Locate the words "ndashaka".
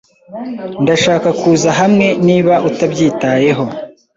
0.83-1.29